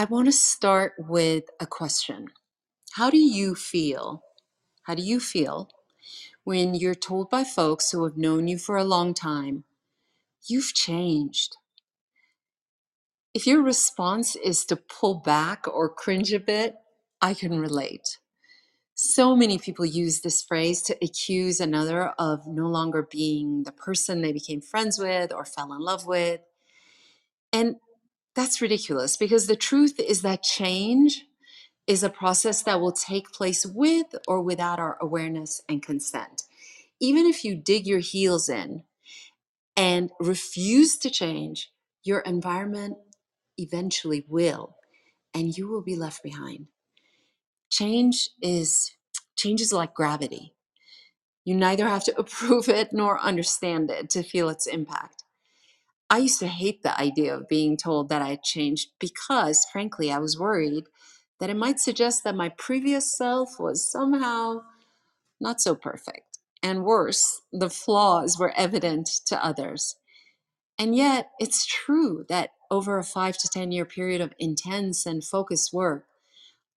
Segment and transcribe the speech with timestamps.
[0.00, 2.28] I want to start with a question.
[2.92, 4.22] How do you feel?
[4.84, 5.68] How do you feel
[6.42, 9.64] when you're told by folks who have known you for a long time,
[10.48, 11.58] you've changed?
[13.34, 16.76] If your response is to pull back or cringe a bit,
[17.20, 18.16] I can relate.
[18.94, 24.22] So many people use this phrase to accuse another of no longer being the person
[24.22, 26.40] they became friends with or fell in love with.
[27.52, 27.76] And
[28.34, 31.26] that's ridiculous because the truth is that change
[31.86, 36.44] is a process that will take place with or without our awareness and consent.
[37.00, 38.84] Even if you dig your heels in
[39.76, 41.72] and refuse to change,
[42.04, 42.98] your environment
[43.58, 44.76] eventually will,
[45.34, 46.68] and you will be left behind.
[47.70, 48.92] Change is
[49.36, 50.54] change is like gravity.
[51.44, 55.24] You neither have to approve it nor understand it to feel its impact.
[56.10, 60.10] I used to hate the idea of being told that I had changed because, frankly,
[60.10, 60.84] I was worried
[61.38, 64.62] that it might suggest that my previous self was somehow
[65.40, 66.38] not so perfect.
[66.62, 69.96] And worse, the flaws were evident to others.
[70.78, 75.24] And yet, it's true that over a five to 10 year period of intense and
[75.24, 76.06] focused work,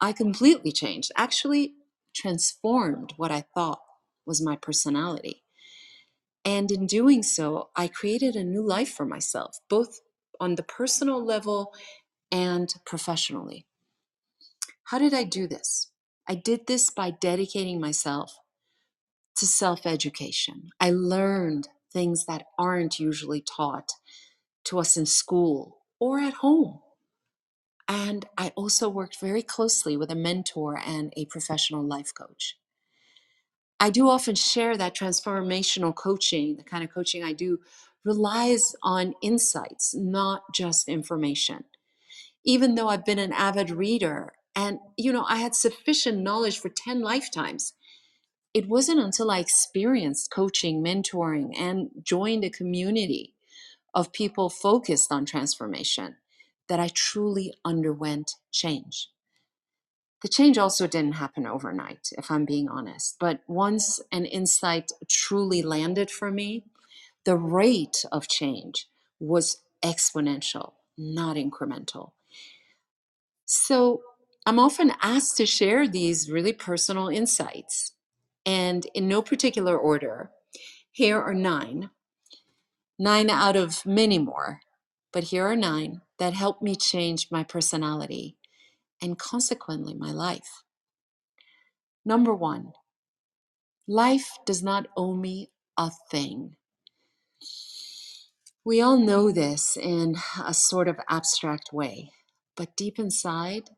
[0.00, 1.74] I completely changed, actually
[2.14, 3.80] transformed what I thought
[4.26, 5.41] was my personality.
[6.44, 10.00] And in doing so, I created a new life for myself, both
[10.40, 11.72] on the personal level
[12.32, 13.66] and professionally.
[14.84, 15.90] How did I do this?
[16.28, 18.38] I did this by dedicating myself
[19.36, 20.70] to self education.
[20.80, 23.92] I learned things that aren't usually taught
[24.64, 26.80] to us in school or at home.
[27.88, 32.56] And I also worked very closely with a mentor and a professional life coach.
[33.82, 37.58] I do often share that transformational coaching, the kind of coaching I do,
[38.04, 41.64] relies on insights, not just information.
[42.44, 46.68] Even though I've been an avid reader and, you know, I had sufficient knowledge for
[46.68, 47.72] 10 lifetimes,
[48.54, 53.34] it wasn't until I experienced coaching, mentoring, and joined a community
[53.94, 56.18] of people focused on transformation
[56.68, 59.08] that I truly underwent change.
[60.22, 63.16] The change also didn't happen overnight, if I'm being honest.
[63.18, 66.64] But once an insight truly landed for me,
[67.24, 68.86] the rate of change
[69.18, 72.12] was exponential, not incremental.
[73.44, 74.02] So
[74.46, 77.92] I'm often asked to share these really personal insights.
[78.46, 80.30] And in no particular order,
[80.92, 81.90] here are nine,
[82.98, 84.60] nine out of many more,
[85.12, 88.36] but here are nine that helped me change my personality
[89.02, 90.64] and consequently my life.
[92.04, 92.72] Number one,
[93.88, 96.56] life does not owe me a thing.
[98.64, 102.12] We all know this in a sort of abstract way,
[102.56, 103.70] but deep inside,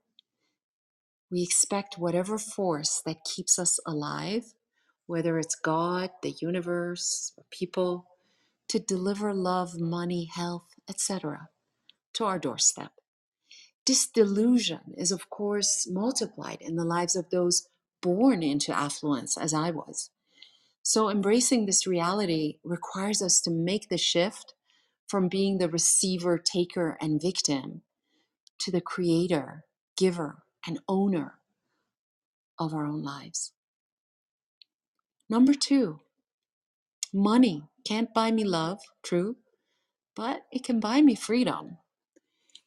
[1.30, 4.54] we expect whatever force that keeps us alive,
[5.06, 8.06] whether it's God, the universe, people,
[8.68, 11.48] to deliver love, money, health, etc.,
[12.14, 12.92] to our doorstep.
[13.86, 17.68] This delusion is, of course, multiplied in the lives of those
[18.00, 20.10] born into affluence, as I was.
[20.82, 24.54] So, embracing this reality requires us to make the shift
[25.06, 27.82] from being the receiver, taker, and victim
[28.58, 29.64] to the creator,
[29.96, 31.38] giver, and owner
[32.58, 33.52] of our own lives.
[35.28, 36.00] Number two,
[37.12, 39.36] money can't buy me love, true,
[40.14, 41.78] but it can buy me freedom.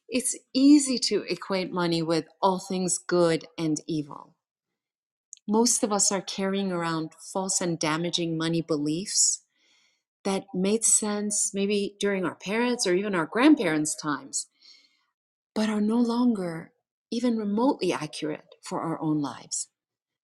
[0.08, 4.34] It's easy to equate money with all things good and evil.
[5.46, 9.42] Most of us are carrying around false and damaging money beliefs
[10.24, 14.46] that made sense maybe during our parents or even our grandparents' times,
[15.54, 16.72] but are no longer
[17.10, 19.68] even remotely accurate for our own lives.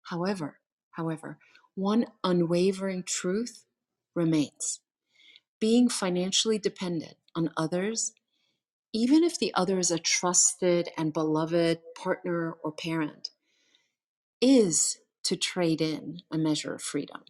[0.04, 0.60] However,
[0.92, 1.38] however,
[1.74, 3.64] one unwavering truth
[4.14, 4.80] remains.
[5.58, 8.12] Being financially dependent on others
[8.92, 13.30] even if the other is a trusted and beloved partner or parent,
[14.40, 17.22] is to trade in a measure of freedom.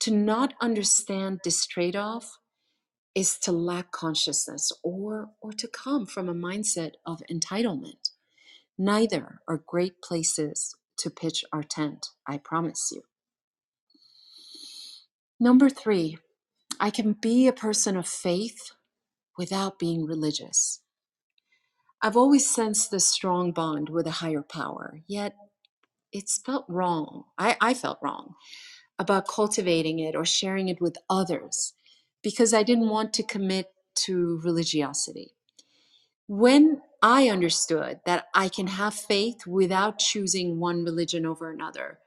[0.00, 2.38] To not understand this trade off
[3.14, 8.10] is to lack consciousness or, or to come from a mindset of entitlement.
[8.78, 13.02] Neither are great places to pitch our tent, I promise you.
[15.40, 16.18] Number three,
[16.80, 18.72] I can be a person of faith
[19.38, 20.80] without being religious.
[22.02, 25.34] I've always sensed this strong bond with a higher power, yet
[26.12, 27.24] it's felt wrong.
[27.38, 28.34] I, I felt wrong
[28.98, 31.74] about cultivating it or sharing it with others
[32.22, 33.70] because I didn't want to commit
[34.06, 35.32] to religiosity.
[36.26, 41.98] When I understood that I can have faith without choosing one religion over another.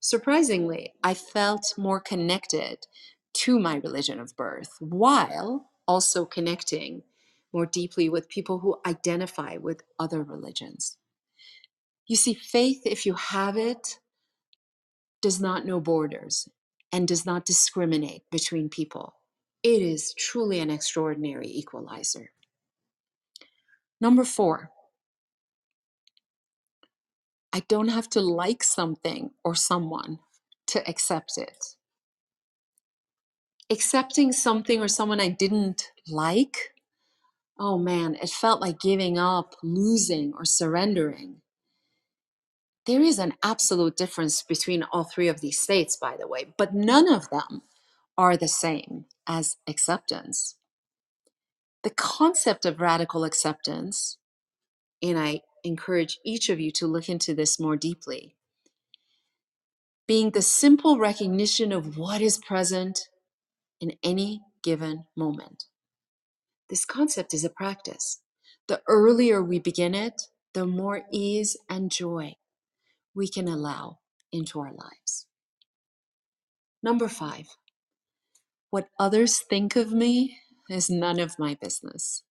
[0.00, 2.86] Surprisingly, I felt more connected
[3.34, 7.02] to my religion of birth while also connecting
[7.52, 10.98] more deeply with people who identify with other religions.
[12.06, 13.98] You see, faith, if you have it,
[15.22, 16.48] does not know borders
[16.92, 19.14] and does not discriminate between people.
[19.62, 22.30] It is truly an extraordinary equalizer.
[24.00, 24.70] Number four,
[27.52, 30.18] I don't have to like something or someone
[30.68, 31.76] to accept it.
[33.68, 36.74] Accepting something or someone I didn't like,
[37.58, 41.42] oh man, it felt like giving up, losing, or surrendering.
[42.86, 46.74] There is an absolute difference between all three of these states, by the way, but
[46.74, 47.62] none of them
[48.16, 50.56] are the same as acceptance.
[51.82, 54.18] The concept of radical acceptance,
[55.02, 58.36] and I encourage each of you to look into this more deeply,
[60.06, 63.08] being the simple recognition of what is present
[63.80, 65.64] in any given moment.
[66.70, 68.20] This concept is a practice.
[68.68, 70.22] The earlier we begin it,
[70.54, 72.34] the more ease and joy
[73.14, 73.98] we can allow
[74.32, 75.26] into our lives.
[76.82, 77.46] Number five,
[78.70, 80.38] what others think of me
[80.70, 82.22] is none of my business.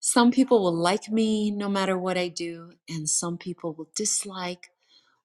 [0.00, 4.68] Some people will like me no matter what I do, and some people will dislike,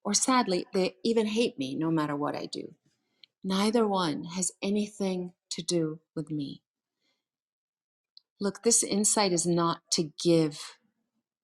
[0.03, 2.75] or sadly, they even hate me no matter what I do.
[3.43, 6.61] Neither one has anything to do with me.
[8.39, 10.77] Look, this insight is not to give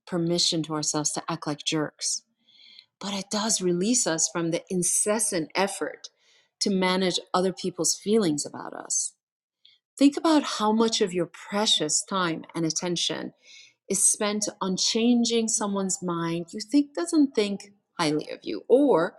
[0.08, 2.24] permission to ourselves to act like jerks,
[3.00, 6.10] but it does release us from the incessant effort
[6.62, 9.14] to manage other people's feelings about us.
[9.98, 13.34] Think about how much of your precious time and attention
[13.90, 19.16] is spent on changing someone's mind you think doesn't think highly of you or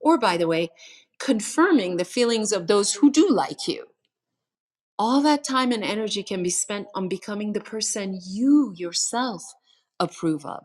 [0.00, 0.70] or by the way
[1.18, 3.86] confirming the feelings of those who do like you.
[4.98, 9.42] All that time and energy can be spent on becoming the person you yourself
[10.00, 10.64] approve of.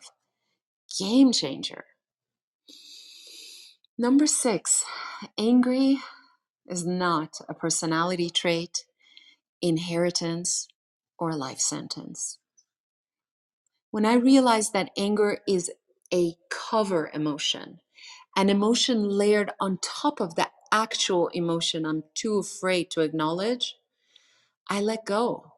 [0.99, 1.85] Game changer.
[3.97, 4.85] Number 6
[5.37, 5.99] angry
[6.67, 8.85] is not a personality trait
[9.61, 10.67] inheritance
[11.19, 12.39] or a life sentence.
[13.91, 15.71] When I realized that anger is
[16.13, 17.79] a cover emotion,
[18.37, 23.77] an emotion layered on top of the actual emotion I'm too afraid to acknowledge,
[24.69, 25.53] I let go.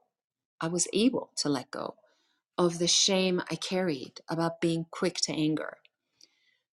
[0.61, 1.95] I was able to let go
[2.57, 5.77] of the shame I carried about being quick to anger.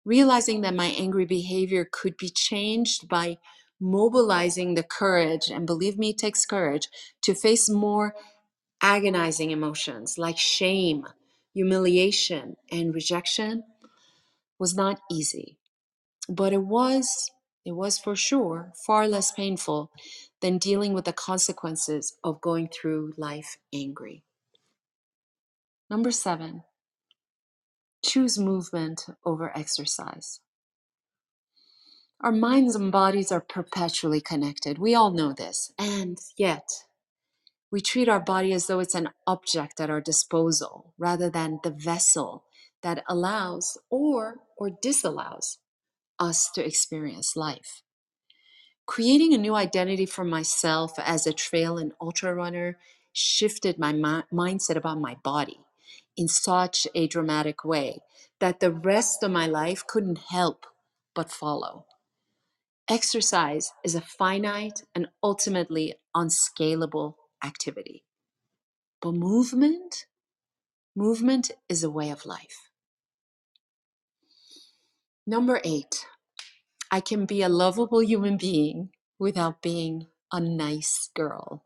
[0.05, 3.37] Realizing that my angry behavior could be changed by
[3.79, 6.89] mobilizing the courage, and believe me, it takes courage,
[7.23, 8.15] to face more
[8.81, 11.05] agonizing emotions like shame,
[11.53, 13.63] humiliation, and rejection
[14.59, 15.58] was not easy.
[16.29, 17.31] But it was,
[17.65, 19.91] it was for sure far less painful
[20.41, 24.23] than dealing with the consequences of going through life angry.
[25.89, 26.63] Number seven,
[28.05, 30.39] choose movement over exercise.
[32.21, 34.77] Our minds and bodies are perpetually connected.
[34.77, 35.73] We all know this.
[35.79, 36.69] And yet,
[37.71, 41.71] we treat our body as though it's an object at our disposal rather than the
[41.71, 42.45] vessel
[42.83, 45.59] that allows or or disallows
[46.19, 47.83] us to experience life.
[48.88, 52.78] Creating a new identity for myself as a trail and ultra runner
[53.14, 55.61] shifted my mi- mindset about my body
[56.18, 58.02] in such a dramatic way
[58.42, 60.68] that the rest of my life couldn't help
[61.16, 61.85] but follow.
[62.90, 68.04] Exercise is a finite and ultimately unscalable activity.
[69.02, 70.07] But movement,
[70.95, 72.69] movement is a way of life.
[75.28, 76.06] Number eight,
[76.91, 81.63] I can be a lovable human being without being a nice girl.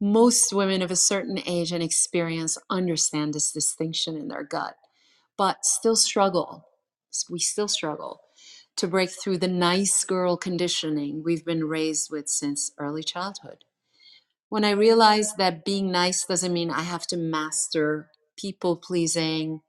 [0.00, 4.76] Most women of a certain age and experience understand this distinction in their gut,
[5.36, 6.68] but still struggle.
[7.30, 8.20] We still struggle
[8.76, 13.64] to break through the nice girl conditioning we've been raised with since early childhood.
[14.48, 19.60] When I realized that being nice doesn't mean I have to master people pleasing,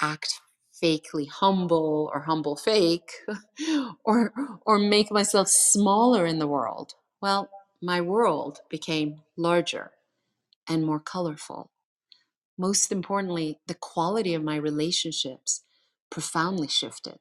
[0.00, 0.40] act
[0.82, 3.12] fakely humble or humble fake
[4.04, 4.32] or
[4.66, 6.94] or make myself smaller in the world.
[7.22, 7.50] Well
[7.82, 9.92] my world became larger
[10.68, 11.70] and more colorful.
[12.58, 15.64] Most importantly the quality of my relationships
[16.10, 17.18] profoundly shifted.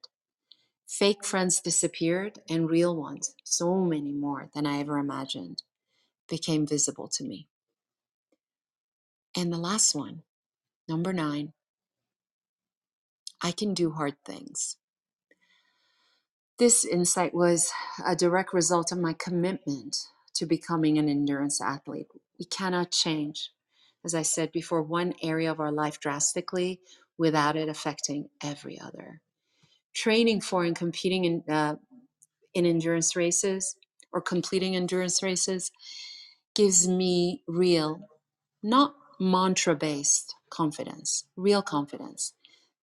[0.87, 5.63] Fake friends disappeared and real ones so many more than i ever imagined
[6.29, 7.47] became visible to me.
[9.35, 10.23] And the last one
[10.87, 11.53] Number nine,
[13.41, 14.77] I can do hard things.
[16.57, 17.71] This insight was
[18.05, 22.07] a direct result of my commitment to becoming an endurance athlete.
[22.39, 23.51] We cannot change,
[24.03, 26.79] as I said before, one area of our life drastically
[27.17, 29.21] without it affecting every other.
[29.93, 31.75] Training for and competing in, uh,
[32.55, 33.75] in endurance races
[34.11, 35.71] or completing endurance races
[36.55, 38.09] gives me real,
[38.63, 42.33] not mantra based confidence, real confidence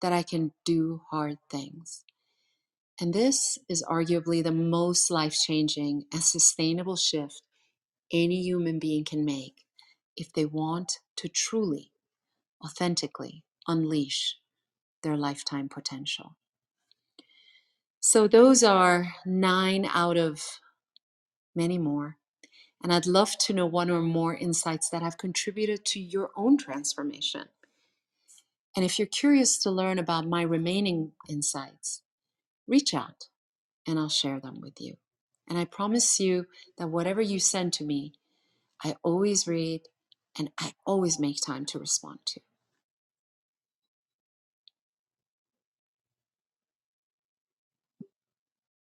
[0.03, 2.03] that I can do hard things.
[2.99, 7.41] And this is arguably the most life changing and sustainable shift
[8.11, 9.65] any human being can make
[10.17, 11.91] if they want to truly,
[12.63, 14.35] authentically unleash
[15.03, 16.35] their lifetime potential.
[18.01, 20.59] So, those are nine out of
[21.55, 22.17] many more.
[22.83, 26.57] And I'd love to know one or more insights that have contributed to your own
[26.57, 27.45] transformation.
[28.75, 32.01] And if you're curious to learn about my remaining insights,
[32.67, 33.27] reach out
[33.87, 34.95] and I'll share them with you.
[35.47, 36.45] And I promise you
[36.77, 38.13] that whatever you send to me,
[38.83, 39.81] I always read
[40.37, 42.41] and I always make time to respond to.